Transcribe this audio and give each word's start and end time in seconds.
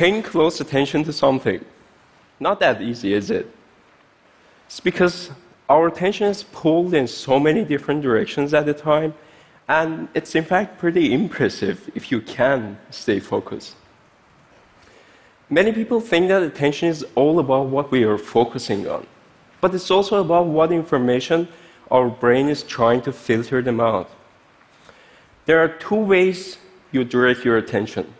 paying 0.00 0.22
close 0.22 0.62
attention 0.62 1.04
to 1.04 1.12
something. 1.12 1.62
Not 2.46 2.58
that 2.60 2.80
easy, 2.80 3.12
is 3.12 3.30
it? 3.30 3.46
It's 4.64 4.80
because 4.80 5.30
our 5.68 5.88
attention 5.88 6.26
is 6.28 6.42
pulled 6.42 6.94
in 6.94 7.06
so 7.06 7.38
many 7.38 7.66
different 7.66 8.00
directions 8.00 8.54
at 8.54 8.66
a 8.66 8.72
time, 8.72 9.12
and 9.68 10.08
it's 10.14 10.34
in 10.34 10.44
fact 10.44 10.78
pretty 10.78 11.12
impressive 11.12 11.90
if 11.94 12.10
you 12.10 12.22
can 12.22 12.78
stay 12.88 13.20
focused. 13.20 13.76
Many 15.50 15.70
people 15.70 16.00
think 16.00 16.28
that 16.28 16.42
attention 16.42 16.88
is 16.88 17.04
all 17.14 17.38
about 17.38 17.66
what 17.66 17.90
we 17.90 18.04
are 18.04 18.16
focusing 18.16 18.88
on, 18.88 19.06
but 19.60 19.74
it's 19.74 19.90
also 19.90 20.22
about 20.22 20.46
what 20.46 20.72
information 20.72 21.46
our 21.90 22.08
brain 22.08 22.48
is 22.48 22.62
trying 22.62 23.02
to 23.02 23.12
filter 23.12 23.60
them 23.60 23.80
out. 23.80 24.08
There 25.44 25.58
are 25.62 25.68
two 25.68 26.02
ways 26.14 26.56
you 26.90 27.04
direct 27.04 27.44
your 27.44 27.58
attention. 27.58 28.14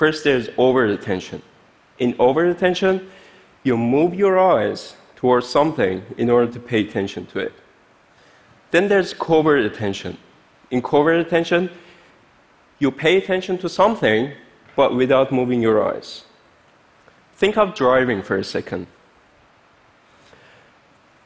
First, 0.00 0.24
there's 0.24 0.48
overt 0.56 0.88
attention. 0.88 1.42
In 1.98 2.16
overt 2.18 2.48
attention, 2.48 3.10
you 3.64 3.76
move 3.76 4.14
your 4.14 4.38
eyes 4.38 4.94
towards 5.14 5.46
something 5.46 6.02
in 6.16 6.30
order 6.30 6.50
to 6.50 6.58
pay 6.58 6.80
attention 6.88 7.26
to 7.26 7.38
it. 7.40 7.52
Then 8.70 8.88
there's 8.88 9.12
covert 9.12 9.60
attention. 9.60 10.16
In 10.70 10.80
covert 10.80 11.20
attention, 11.20 11.68
you 12.78 12.90
pay 12.90 13.18
attention 13.18 13.58
to 13.58 13.68
something, 13.68 14.32
but 14.74 14.96
without 14.96 15.30
moving 15.30 15.60
your 15.60 15.86
eyes. 15.86 16.24
Think 17.34 17.58
of 17.58 17.74
driving 17.74 18.22
for 18.22 18.38
a 18.38 18.44
second. 18.44 18.86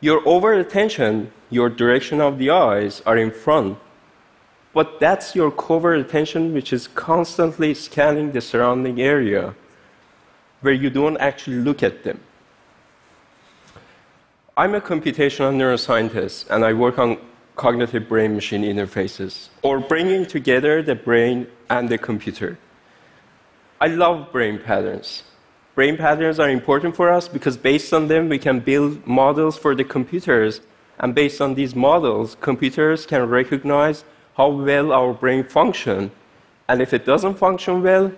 Your 0.00 0.22
overt 0.24 0.60
attention, 0.60 1.32
your 1.50 1.70
direction 1.70 2.20
of 2.20 2.38
the 2.38 2.50
eyes 2.50 3.02
are 3.04 3.18
in 3.18 3.32
front, 3.32 3.78
but 4.72 5.00
that's 5.00 5.34
your 5.34 5.50
covert 5.50 5.98
attention, 6.00 6.52
which 6.54 6.72
is 6.72 6.88
constantly 6.88 7.74
scanning 7.74 8.32
the 8.32 8.40
surrounding 8.40 9.00
area 9.00 9.54
where 10.60 10.74
you 10.74 10.90
don't 10.90 11.16
actually 11.16 11.56
look 11.56 11.82
at 11.82 12.04
them. 12.04 12.20
I'm 14.56 14.74
a 14.74 14.80
computational 14.80 15.54
neuroscientist, 15.54 16.50
and 16.50 16.64
I 16.64 16.74
work 16.74 16.98
on 16.98 17.18
cognitive 17.56 18.08
brain 18.08 18.34
machine 18.34 18.62
interfaces, 18.62 19.48
or 19.62 19.80
bringing 19.80 20.26
together 20.26 20.82
the 20.82 20.94
brain 20.94 21.46
and 21.68 21.88
the 21.88 21.98
computer. 21.98 22.58
I 23.80 23.86
love 23.86 24.30
brain 24.32 24.58
patterns. 24.58 25.22
Brain 25.74 25.96
patterns 25.96 26.38
are 26.38 26.50
important 26.50 26.94
for 26.94 27.08
us 27.08 27.28
because 27.28 27.56
based 27.56 27.94
on 27.94 28.08
them, 28.08 28.28
we 28.28 28.38
can 28.38 28.60
build 28.60 29.06
models 29.06 29.56
for 29.56 29.74
the 29.74 29.84
computers. 29.84 30.60
And 30.98 31.14
based 31.14 31.40
on 31.40 31.54
these 31.54 31.74
models, 31.74 32.36
computers 32.40 33.06
can 33.06 33.26
recognize 33.26 34.04
how 34.36 34.48
well 34.48 34.92
our 34.92 35.12
brain 35.12 35.44
functions. 35.44 36.10
And 36.68 36.80
if 36.80 36.92
it 36.92 37.04
doesn't 37.04 37.34
function 37.34 37.82
well, 37.82 38.12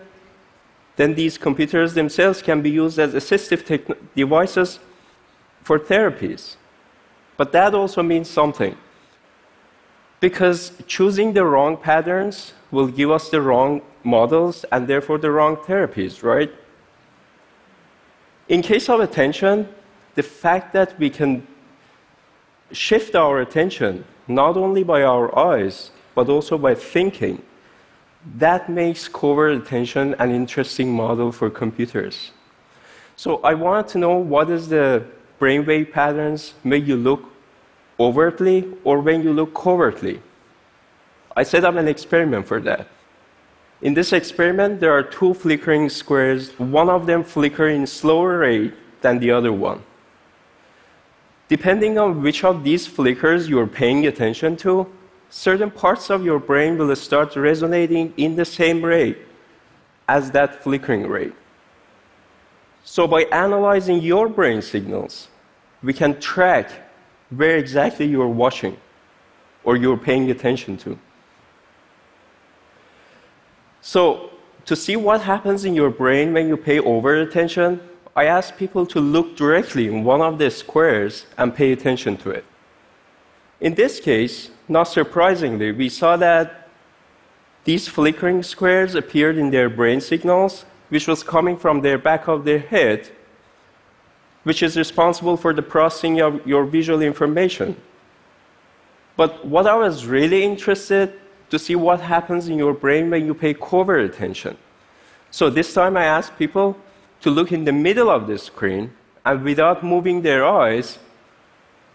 then 0.97 1.15
these 1.15 1.39
computers 1.39 1.95
themselves 1.95 2.43
can 2.43 2.61
be 2.61 2.71
used 2.71 2.99
as 2.99 3.15
assistive 3.15 3.97
devices 4.15 4.79
for 5.63 5.79
therapies. 5.79 6.57
But 7.37 7.53
that 7.53 7.75
also 7.75 8.03
means 8.03 8.29
something. 8.29 8.77
Because 10.21 10.73
choosing 10.87 11.33
the 11.33 11.45
wrong 11.45 11.77
patterns 11.77 12.53
will 12.71 12.89
give 12.89 13.11
us 13.11 13.31
the 13.31 13.41
wrong 13.41 13.81
models 14.05 14.65
and 14.71 14.87
therefore 14.87 15.19
the 15.19 15.31
wrong 15.31 15.57
therapies, 15.57 16.23
right? 16.23 16.53
In 18.49 18.63
case 18.63 18.89
of 18.89 19.01
attention, 19.01 19.69
the 20.15 20.23
fact 20.23 20.73
that 20.75 20.99
we 20.99 21.09
can 21.11 21.47
shift 22.71 23.15
our 23.15 23.41
attention 23.41 24.05
not 24.29 24.57
only 24.57 24.83
by 24.83 25.03
our 25.03 25.37
eyes, 25.37 25.91
but 26.15 26.29
also 26.29 26.59
by 26.59 26.75
thinking, 26.75 27.43
that 28.37 28.69
makes 28.69 29.09
covert 29.09 29.61
attention 29.61 30.15
an 30.19 30.31
interesting 30.31 30.93
model 30.93 31.33
for 31.33 31.51
computers. 31.51 32.31
So 33.17 33.41
I 33.43 33.55
wanted 33.55 33.89
to 33.89 33.99
know 33.99 34.17
what 34.17 34.51
is 34.51 34.69
the 34.69 35.05
brainwave 35.41 35.93
patterns 35.93 36.55
make 36.65 36.87
you 36.87 36.97
look 36.97 37.25
overtly 37.99 38.73
or 38.85 39.01
when 39.01 39.23
you 39.23 39.33
look 39.33 39.55
covertly. 39.55 40.21
I 41.37 41.43
set 41.43 41.65
up 41.65 41.75
an 41.77 41.89
experiment 41.89 42.47
for 42.47 42.61
that. 42.61 42.89
In 43.81 43.95
this 43.95 44.13
experiment, 44.13 44.79
there 44.81 44.93
are 44.93 45.03
two 45.03 45.35
flickering 45.35 45.89
squares. 45.89 46.51
One 46.59 46.89
of 46.89 47.07
them 47.07 47.25
flicker 47.25 47.69
in 47.69 47.87
slower 47.87 48.39
rate 48.39 48.75
than 49.01 49.19
the 49.19 49.33
other 49.33 49.53
one. 49.53 49.83
Depending 51.49 51.99
on 51.99 52.23
which 52.23 52.45
of 52.45 52.63
these 52.63 52.87
flickers 52.87 53.49
you're 53.49 53.67
paying 53.67 54.07
attention 54.07 54.57
to, 54.59 54.87
certain 55.33 55.71
parts 55.71 56.11
of 56.11 56.23
your 56.23 56.39
brain 56.39 56.77
will 56.77 56.95
start 56.95 57.35
resonating 57.37 58.13
in 58.19 58.37
the 58.37 58.45
same 58.45 58.85
rate 58.85 59.17
as 60.07 60.31
that 60.31 60.63
flickering 60.63 61.07
rate. 61.07 61.33
So, 62.85 63.07
by 63.07 63.23
analyzing 63.33 64.03
your 64.03 64.29
brain 64.29 64.61
signals, 64.61 65.29
we 65.83 65.95
can 65.95 66.21
track 66.21 66.71
where 67.31 67.57
exactly 67.57 68.05
you're 68.05 68.29
watching 68.29 68.77
or 69.65 69.77
you're 69.77 69.97
paying 69.97 70.31
attention 70.31 70.77
to. 70.79 70.99
So, 73.81 74.31
to 74.67 74.77
see 74.77 74.97
what 74.97 75.23
happens 75.23 75.65
in 75.65 75.75
your 75.75 75.91
brain 75.91 76.35
when 76.35 76.47
you 76.47 76.59
pay 76.59 76.79
overt 76.79 77.27
attention, 77.27 77.81
I 78.15 78.27
ask 78.27 78.55
people 78.59 78.85
to 78.87 79.01
look 79.01 79.35
directly 79.37 79.87
in 79.87 80.05
one 80.05 80.21
of 80.21 80.37
the 80.37 80.51
squares 80.51 81.25
and 81.39 81.55
pay 81.55 81.73
attention 81.73 82.19
to 82.19 82.31
it. 82.31 82.45
In 83.61 83.75
this 83.75 83.99
case, 83.99 84.51
not 84.73 84.89
surprisingly, 84.89 85.71
we 85.73 85.89
saw 85.89 86.17
that 86.17 86.69
these 87.65 87.87
flickering 87.87 88.43
squares 88.43 88.95
appeared 88.95 89.39
in 89.39 89.51
their 89.51 89.69
brain 89.69 90.01
signals, 90.01 90.65
which 90.89 91.07
was 91.07 91.23
coming 91.23 91.57
from 91.57 91.81
their 91.81 91.99
back 91.99 92.27
of 92.27 92.45
their 92.45 92.59
head, 92.59 93.09
which 94.43 94.63
is 94.63 94.77
responsible 94.77 95.37
for 95.37 95.55
the 95.55 95.63
processing 95.63 96.21
of 96.21 96.45
your 96.47 96.65
visual 96.65 97.03
information. 97.03 97.77
But 99.17 99.47
what 99.47 99.67
I 99.67 99.77
was 99.77 100.07
really 100.07 100.43
interested 100.43 101.21
to 101.51 101.59
see 101.59 101.77
what 101.77 102.01
happens 102.01 102.49
in 102.49 102.59
your 102.59 102.73
brain 102.73 103.11
when 103.11 103.27
you 103.27 103.35
pay 103.35 103.55
covert 103.55 104.01
attention. 104.01 104.57
So 105.31 105.51
this 105.51 105.73
time 105.73 105.97
I 105.97 106.05
asked 106.05 106.39
people 106.39 106.77
to 107.21 107.31
look 107.31 107.53
in 107.53 107.65
the 107.65 107.73
middle 107.73 108.11
of 108.11 108.27
the 108.27 108.39
screen 108.39 108.93
and 109.25 109.45
without 109.45 109.85
moving 109.85 110.23
their 110.23 110.45
eyes 110.45 110.99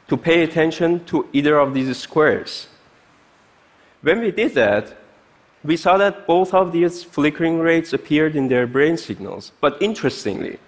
to 0.07 0.17
pay 0.17 0.43
attention 0.43 1.03
to 1.05 1.27
either 1.33 1.57
of 1.59 1.73
these 1.73 1.95
squares. 1.97 2.67
When 4.01 4.19
we 4.21 4.31
did 4.31 4.53
that, 4.53 4.95
we 5.63 5.75
saw 5.75 5.97
that 5.97 6.27
both 6.27 6.53
of 6.53 6.71
these 6.71 7.03
flickering 7.03 7.59
rates 7.59 7.91
appeared 7.93 8.35
in 8.35 8.47
their 8.47 8.67
brain 8.67 8.95
signals. 8.95 9.51
But 9.59 9.81
interestingly, 9.81 10.59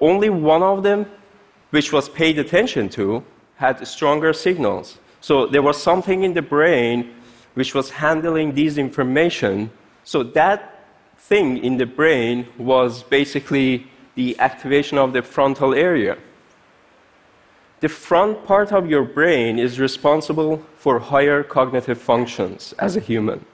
only 0.00 0.28
one 0.28 0.62
of 0.62 0.82
them, 0.82 1.06
which 1.70 1.92
was 1.92 2.08
paid 2.08 2.38
attention 2.38 2.88
to, 2.90 3.24
had 3.56 3.86
stronger 3.86 4.32
signals. 4.32 4.98
So 5.20 5.46
there 5.46 5.62
was 5.62 5.80
something 5.80 6.24
in 6.24 6.34
the 6.34 6.42
brain 6.42 7.14
which 7.54 7.74
was 7.74 7.90
handling 7.90 8.54
these 8.54 8.76
information. 8.76 9.70
So 10.04 10.22
that 10.22 10.84
thing 11.16 11.58
in 11.58 11.76
the 11.76 11.86
brain 11.86 12.48
was 12.58 13.02
basically 13.04 13.86
the 14.14 14.38
activation 14.40 14.98
of 14.98 15.12
the 15.12 15.22
frontal 15.22 15.74
area. 15.74 16.18
The 17.82 17.88
front 17.88 18.46
part 18.46 18.72
of 18.72 18.88
your 18.88 19.02
brain 19.02 19.58
is 19.58 19.80
responsible 19.80 20.62
for 20.76 21.00
higher 21.00 21.42
cognitive 21.42 22.00
functions 22.00 22.72
as 22.78 22.94
a 22.94 23.00
human. 23.00 23.44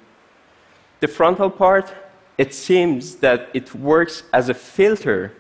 The 1.01 1.09
frontal 1.09 1.49
part, 1.49 1.95
it 2.37 2.53
seems 2.53 3.17
that 3.17 3.49
it 3.55 3.75
works 3.75 4.25
as 4.35 4.51
a 4.51 4.55
filter, 4.55 5.33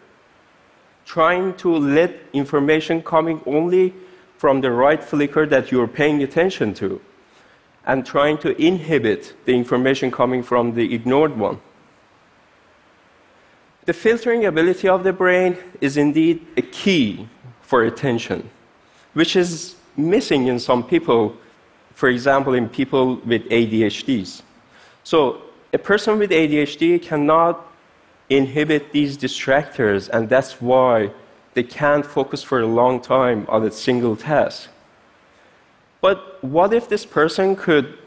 trying 1.04 1.52
to 1.56 1.76
let 1.76 2.16
information 2.32 3.02
coming 3.02 3.42
only 3.44 3.92
from 4.38 4.62
the 4.62 4.70
right 4.70 5.04
flicker 5.04 5.44
that 5.44 5.70
you're 5.70 5.86
paying 5.86 6.22
attention 6.22 6.72
to 6.74 6.98
and 7.84 8.06
trying 8.06 8.38
to 8.38 8.56
inhibit 8.56 9.34
the 9.44 9.52
information 9.52 10.10
coming 10.10 10.42
from 10.42 10.74
the 10.74 10.94
ignored 10.94 11.36
one. 11.36 11.60
The 13.84 13.92
filtering 13.92 14.46
ability 14.46 14.88
of 14.88 15.04
the 15.04 15.12
brain 15.12 15.58
is 15.82 15.98
indeed 15.98 16.46
a 16.56 16.62
key 16.62 17.28
for 17.60 17.82
attention, 17.84 18.48
which 19.14 19.36
is 19.36 19.76
missing 19.96 20.46
in 20.46 20.58
some 20.58 20.82
people, 20.82 21.36
for 21.94 22.08
example, 22.08 22.54
in 22.54 22.68
people 22.68 23.16
with 23.26 23.48
ADHDs. 23.48 24.42
So, 25.04 25.42
a 25.72 25.78
person 25.78 26.18
with 26.18 26.30
ADHD 26.30 27.02
cannot 27.02 27.66
inhibit 28.30 28.92
these 28.92 29.16
distractors, 29.18 30.08
and 30.08 30.28
that's 30.28 30.60
why 30.60 31.10
they 31.54 31.62
can't 31.62 32.04
focus 32.04 32.42
for 32.42 32.60
a 32.60 32.66
long 32.66 33.00
time 33.00 33.46
on 33.48 33.64
a 33.64 33.70
single 33.70 34.16
task. 34.16 34.68
But 36.00 36.42
what 36.44 36.72
if 36.72 36.88
this 36.88 37.04
person 37.04 37.56
could 37.56 37.98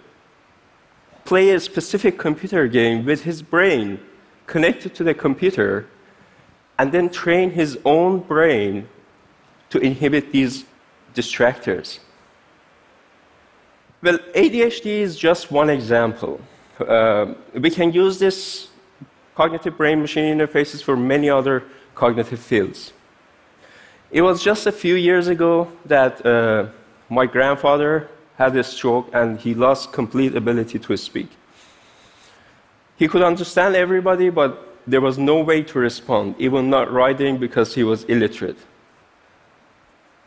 play 1.25 1.51
a 1.51 1.59
specific 1.59 2.17
computer 2.17 2.67
game 2.67 3.05
with 3.05 3.23
his 3.23 3.41
brain 3.41 3.99
connected 4.47 4.95
to 4.95 5.03
the 5.03 5.13
computer 5.13 5.87
and 6.79 6.91
then 6.91 7.09
train 7.09 7.51
his 7.51 7.77
own 7.85 8.19
brain 8.19 8.87
to 9.69 9.79
inhibit 9.79 10.31
these 10.31 10.65
distractors? 11.13 11.99
Well, 14.01 14.17
ADHD 14.35 14.85
is 14.85 15.15
just 15.15 15.51
one 15.51 15.69
example. 15.69 16.41
Uh, 16.79 17.33
we 17.53 17.69
can 17.69 17.93
use 17.93 18.17
this 18.17 18.69
cognitive 19.35 19.77
brain 19.77 20.01
machine 20.01 20.35
interfaces 20.35 20.81
for 20.83 20.97
many 20.97 21.29
other 21.29 21.63
cognitive 21.93 22.39
fields. 22.39 22.93
It 24.11 24.21
was 24.21 24.43
just 24.43 24.65
a 24.65 24.71
few 24.71 24.95
years 24.95 25.27
ago 25.27 25.71
that 25.85 26.25
uh, 26.25 26.67
my 27.09 27.25
grandfather 27.25 28.09
had 28.37 28.55
a 28.55 28.63
stroke 28.63 29.07
and 29.13 29.39
he 29.39 29.53
lost 29.53 29.93
complete 29.93 30.35
ability 30.35 30.79
to 30.79 30.97
speak. 30.97 31.29
He 32.97 33.07
could 33.07 33.21
understand 33.21 33.75
everybody, 33.75 34.29
but 34.29 34.51
there 34.87 35.01
was 35.01 35.17
no 35.17 35.41
way 35.41 35.61
to 35.63 35.79
respond, 35.79 36.35
even 36.39 36.69
not 36.69 36.91
writing 36.91 37.37
because 37.37 37.75
he 37.75 37.83
was 37.83 38.03
illiterate. 38.05 38.57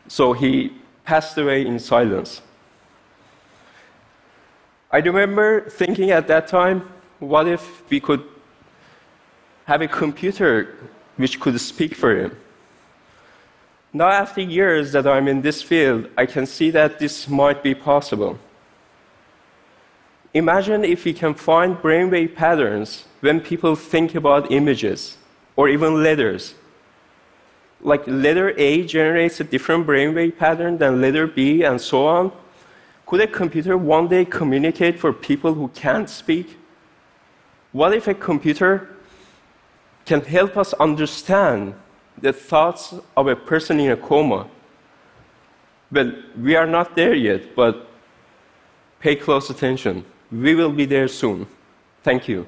So 0.07 0.33
he 0.33 0.71
passed 1.03 1.37
away 1.37 1.65
in 1.65 1.79
silence. 1.79 2.41
I 4.91 4.99
remember 4.99 5.69
thinking 5.69 6.11
at 6.11 6.27
that 6.27 6.47
time, 6.47 6.81
what 7.19 7.47
if 7.47 7.89
we 7.89 7.99
could 7.99 8.23
have 9.65 9.81
a 9.81 9.87
computer 9.87 10.75
which 11.17 11.39
could 11.39 11.59
speak 11.59 11.95
for 11.95 12.15
him? 12.15 12.37
Now, 13.93 14.09
after 14.09 14.41
years 14.41 14.91
that 14.91 15.07
I'm 15.07 15.27
in 15.27 15.41
this 15.41 15.61
field, 15.61 16.09
I 16.17 16.25
can 16.25 16.45
see 16.45 16.69
that 16.71 16.99
this 16.99 17.29
might 17.29 17.63
be 17.63 17.73
possible. 17.73 18.37
Imagine 20.33 20.83
if 20.83 21.05
we 21.05 21.13
can 21.13 21.33
find 21.33 21.77
brainwave 21.77 22.35
patterns 22.35 23.05
when 23.21 23.39
people 23.39 23.73
think 23.75 24.13
about 24.13 24.51
images 24.51 25.17
or 25.55 25.69
even 25.69 26.03
letters. 26.03 26.55
Like 27.81 28.03
letter 28.07 28.53
A 28.57 28.85
generates 28.85 29.39
a 29.39 29.43
different 29.43 29.85
brainwave 29.85 30.37
pattern 30.37 30.77
than 30.77 31.01
letter 31.01 31.27
B, 31.27 31.63
and 31.63 31.79
so 31.79 32.07
on. 32.07 32.31
Could 33.05 33.21
a 33.21 33.27
computer 33.27 33.77
one 33.77 34.07
day 34.07 34.25
communicate 34.25 34.99
for 34.99 35.13
people 35.13 35.53
who 35.53 35.67
can't 35.69 36.09
speak? 36.09 36.57
What 37.71 37.93
if 37.93 38.07
a 38.07 38.13
computer 38.13 38.95
can 40.05 40.21
help 40.21 40.57
us 40.57 40.73
understand 40.73 41.75
the 42.21 42.33
thoughts 42.33 42.95
of 43.15 43.27
a 43.27 43.35
person 43.35 43.79
in 43.79 43.91
a 43.91 43.97
coma? 43.97 44.47
Well, 45.91 46.13
we 46.39 46.55
are 46.55 46.65
not 46.65 46.95
there 46.95 47.13
yet, 47.13 47.55
but 47.55 47.87
pay 48.99 49.15
close 49.15 49.49
attention. 49.49 50.03
We 50.31 50.55
will 50.55 50.71
be 50.71 50.85
there 50.85 51.07
soon. 51.07 51.47
Thank 52.03 52.27
you. 52.27 52.47